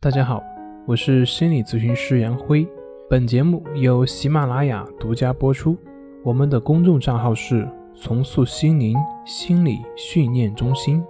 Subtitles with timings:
[0.00, 0.40] 大家好，
[0.86, 2.64] 我是心理咨询师杨辉。
[3.10, 5.76] 本节目由喜马拉雅独家播出。
[6.22, 7.68] 我们的公众账号是
[8.00, 11.02] “重塑心灵心理训练中心”。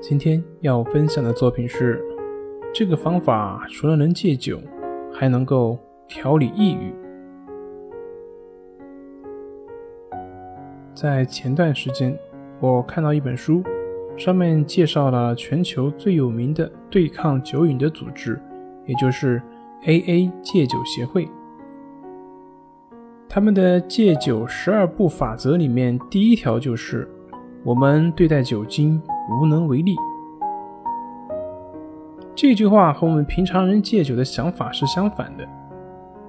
[0.00, 2.00] 今天要分享的作品是：
[2.72, 4.60] 这个方法除了能戒酒，
[5.12, 6.94] 还能够调理抑郁。
[10.94, 12.16] 在前段时间，
[12.60, 13.62] 我看到一本书，
[14.16, 18.40] 上面介绍了全球最有名的对抗酒瘾的组织，
[18.86, 19.42] 也就是
[19.82, 21.28] AA 戒酒协会。
[23.28, 27.08] 他们的戒酒十二步法则里面，第一条就是：
[27.64, 29.96] 我们对待酒精无能为力。
[32.36, 35.44] 这句话和我们平常人戒酒的想法是相反的。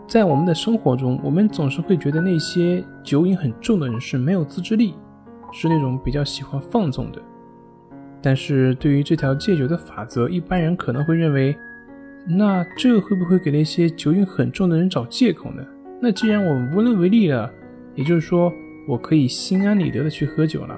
[0.08, 4.94] 在我们的生活中，我们总是会觉得那些酒瘾很重的人是没有自制力，
[5.52, 7.22] 是那种比较喜欢放纵的。
[8.22, 11.58] 但是对于这条戒酒的法则，一般人可能会认为，
[12.28, 15.64] 那这会不会给那些酒瘾很重的人找借口呢？
[16.00, 17.52] 那既然我无能为力了，
[17.96, 18.54] 也就是说
[18.88, 20.78] 我可以心安理得的去喝酒了？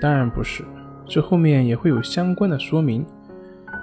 [0.00, 0.64] 当然不是，
[1.06, 3.06] 这后面也会有相关的说明。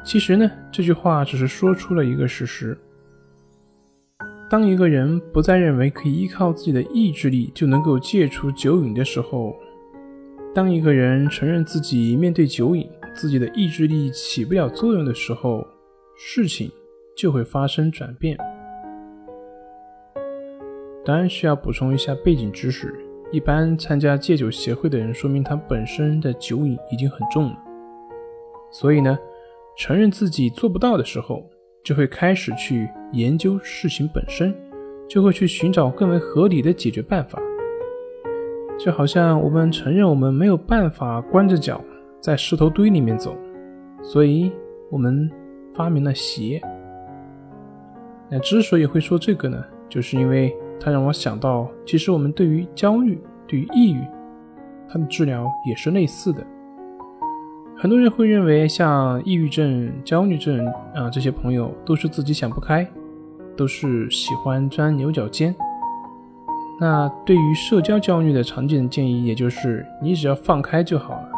[0.03, 2.77] 其实呢，这句话只是说出了一个事实。
[4.49, 9.53] 当一个人不再认为可以依靠自己的意志力就能够戒除酒瘾的时候，
[10.55, 15.67] 当一个人承认自己面对酒瘾自己的意志力起不了作用的时候，
[16.15, 16.71] 事情
[17.13, 18.37] 就会发生转变。
[21.03, 22.95] 当然需要补充一下背景知识：
[23.33, 27.57] 一般参加戒酒协会的人，说明他本身的酒瘾已经很重了。
[28.71, 29.19] 所以呢，
[29.77, 31.43] 承认自己做不到的时候。
[31.87, 34.53] 就会开始去研究事情本身，
[35.07, 37.39] 就会去寻找更为合理的解决办法。
[38.77, 41.81] 就好像我们承认我们没有办法光着脚
[42.19, 43.33] 在石头堆里面走，
[44.01, 44.51] 所以
[44.91, 45.31] 我们
[45.73, 46.61] 发明了鞋。
[48.29, 54.01] 那之所以会说这个呢，就是因为它让我想到，其实我们对于焦虑、对于抑郁，
[54.89, 56.45] 它的治疗也是类似的。
[57.79, 60.65] 很多人会认为，像抑郁症、焦虑症
[60.95, 62.85] 啊这些朋友都是自己想不开，
[63.55, 65.55] 都是喜欢钻牛角尖。
[66.79, 71.29] 那对于社交焦虑的常见的建议，也就是你只要放开就好了。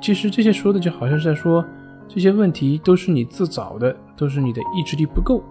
[0.00, 1.62] 其实这些说的就好像是在说，
[2.08, 5.42] 这些问题都是你自找的，都是你的意志力不够，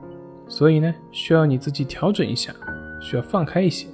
[0.47, 2.51] 所以呢，需要你自己调整一下，
[2.99, 3.87] 需要放开一些。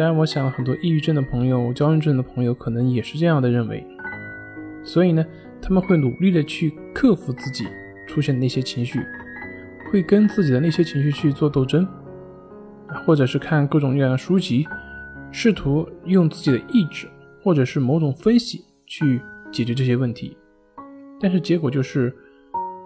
[0.00, 3.86] 当然，我想很多抑郁症的朋友、焦虑症的朋友可能也是这样的认为，
[4.82, 5.22] 所以呢，
[5.60, 7.66] 他们会努力的去克服自己
[8.06, 8.98] 出现的那些情绪，
[9.92, 11.86] 会跟自己的那些情绪去做斗争，
[13.04, 14.66] 或者是看各种各样的书籍，
[15.30, 17.06] 试图用自己的意志
[17.42, 19.20] 或者是某种分析去
[19.52, 20.34] 解决这些问题，
[21.20, 22.10] 但是结果就是，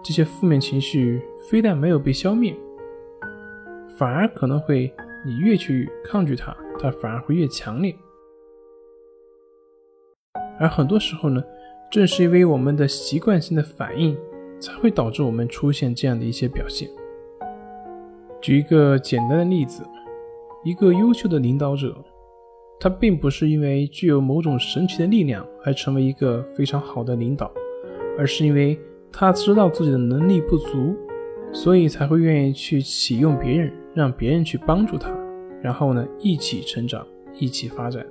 [0.03, 2.53] 这些负面情绪非但没有被消灭，
[3.97, 4.93] 反而可能会
[5.25, 6.53] 你越去抗拒它。
[6.85, 7.95] 它反而会越强烈，
[10.59, 11.43] 而很多时候呢，
[11.89, 14.15] 正是因为我们的习惯性的反应，
[14.59, 16.87] 才会导致我们出现这样的一些表现。
[18.39, 19.81] 举一个简单的例子，
[20.63, 21.97] 一个优秀的领导者，
[22.79, 27.51] 他并不是因为具有某种神奇的力量而成为一个非常好的领导，
[28.15, 28.79] 而是因为
[29.11, 30.95] 他知道自己的能力不足，
[31.51, 35.14] 所以才会愿意去启用别人，让别人去帮助他。
[35.65, 37.03] 然后呢，一起成长，
[37.39, 38.05] 一起发展。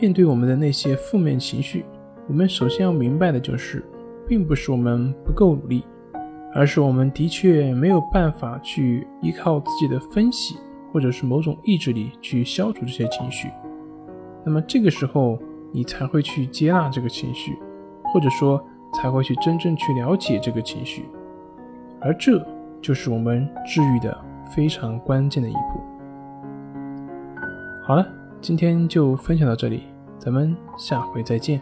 [0.00, 1.84] 面对我们的那些负面情绪，
[2.28, 3.84] 我们首先要明白的就是，
[4.24, 5.84] 并不是我们不够努力，
[6.54, 10.54] 而是我们的确没有办法去依靠自己的分析
[10.92, 13.50] 或者是某种意志力去消除这些情绪。
[14.44, 15.36] 那么这个时候，
[15.72, 17.58] 你才会去接纳这个情绪，
[18.12, 18.64] 或者说
[18.94, 21.06] 才会去真正去了解这个情绪。
[22.00, 22.40] 而这
[22.80, 24.16] 就是我们治愈的
[24.54, 25.80] 非常关键的一步。
[27.86, 28.08] 好了，
[28.40, 29.82] 今天就分享到这里，
[30.18, 31.60] 咱们下回再见。